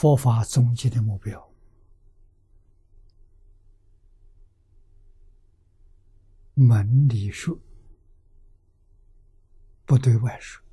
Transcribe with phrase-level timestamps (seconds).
[0.00, 1.52] 佛法终极的目标。
[6.54, 7.54] 门里说，
[9.84, 10.64] 不对外说，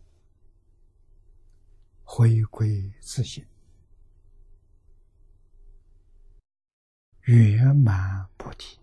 [2.05, 3.45] 回归自信，
[7.23, 8.79] 圆满菩提。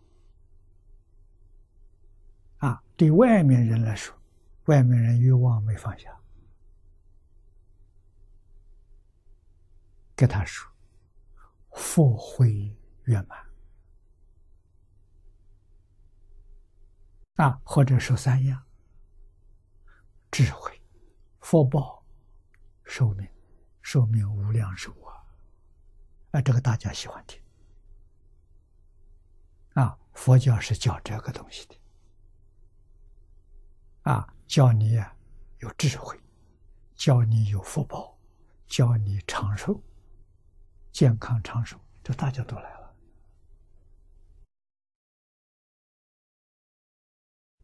[2.59, 4.15] 啊，对外面人来说，
[4.67, 6.15] 外面人欲望没放下，
[10.17, 10.71] 给他说，
[11.73, 13.45] 佛慧圆满。
[17.37, 18.65] 啊，或者说三样：
[20.31, 20.81] 智慧、
[21.41, 22.05] 福报、
[22.85, 23.29] 寿命，
[23.83, 25.19] 寿命无量寿啊！
[26.31, 27.43] 啊，这个大家喜欢听。
[29.75, 31.75] 啊，佛教是教这个东西的。
[34.03, 35.03] 啊，教你
[35.59, 36.17] 有智慧，
[36.95, 38.17] 教你有福报，
[38.69, 39.83] 教你长寿、
[40.95, 42.95] 健康长寿，这大家都来了。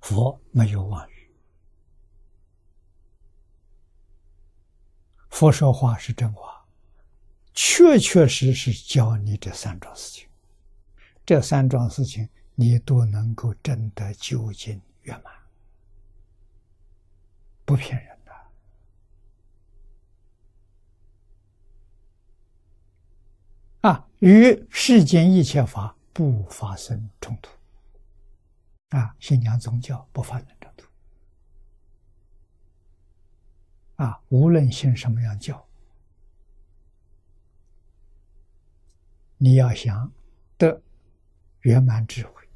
[0.00, 1.30] 佛没有妄语，
[5.28, 6.66] 佛说话是真话，
[7.54, 10.28] 确确实实教你这三桩事情，
[11.24, 15.32] 这三桩事情你都能够真的究竟圆满，
[17.64, 18.19] 不骗人。
[24.20, 27.50] 与世间一切法不发生冲突。
[28.90, 30.86] 啊，信仰宗教不发生冲突。
[33.96, 35.66] 啊，无论信什么样教，
[39.38, 40.12] 你要想
[40.58, 40.82] 得
[41.60, 42.46] 圆满智慧、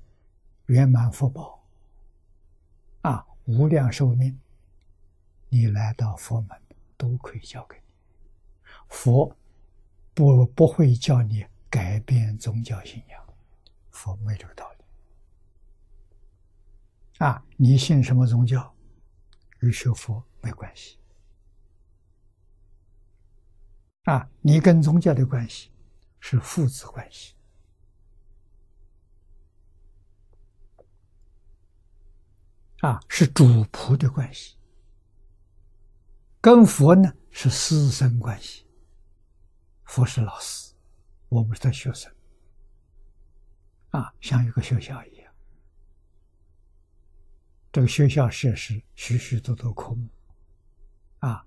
[0.66, 1.64] 圆满福报，
[3.00, 4.38] 啊，无量寿命，
[5.48, 6.60] 你来到佛门
[6.98, 7.82] 都可以教给你。
[8.88, 9.34] 佛
[10.12, 13.34] 不不会叫你改变宗教信仰，
[13.90, 14.84] 佛没这个道理。
[17.18, 18.72] 啊，你信什么宗教，
[19.58, 20.96] 与学佛没关系。
[24.04, 25.72] 啊，你跟宗教的关系
[26.20, 27.34] 是父子关系，
[32.82, 34.56] 啊，是主仆的关系。
[36.40, 38.64] 跟佛呢是师生关系，
[39.84, 40.73] 佛是老师，
[41.28, 42.12] 我们是他学生，
[43.90, 45.34] 啊，像一个学校一样。
[47.72, 50.08] 这个学校设施许许多多科目，
[51.18, 51.44] 啊，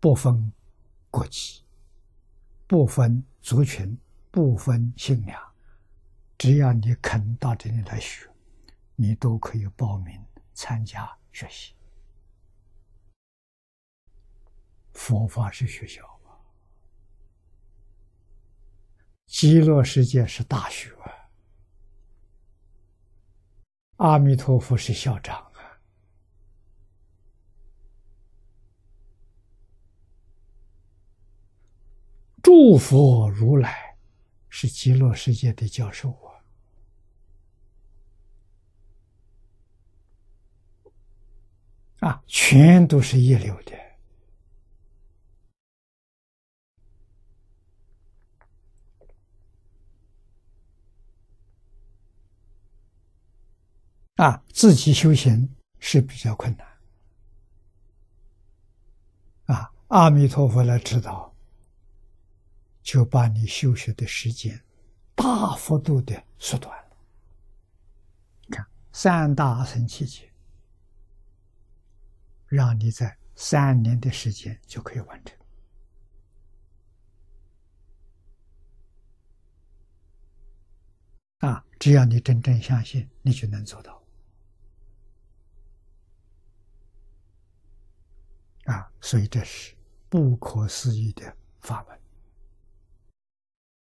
[0.00, 0.50] 不分
[1.10, 1.62] 国籍，
[2.66, 3.98] 不分族群，
[4.30, 5.38] 不分信仰，
[6.38, 8.26] 只要你肯到这里来学，
[8.96, 11.74] 你都可以报名参加学习。
[14.94, 16.19] 佛法是学校
[19.40, 20.94] 极乐世界是大学。
[23.96, 25.80] 阿弥陀佛是校长啊，
[32.42, 33.96] 诸佛如来
[34.50, 36.10] 是极乐世界的教授
[42.02, 43.79] 啊，啊，全都是一流的。
[54.20, 55.48] 啊，自己修行
[55.78, 56.68] 是比较困难。
[59.46, 61.34] 啊，阿弥陀佛来指导，
[62.82, 64.62] 就把你修学的时间
[65.14, 66.96] 大幅度的缩短了。
[68.50, 70.30] 看三大乘七劫，
[72.46, 75.34] 让你在三年的时间就可以完成。
[81.38, 83.98] 啊，只要你真正相信，你就能做到。
[88.64, 89.74] 啊，所以这是
[90.08, 91.99] 不可思议的法门。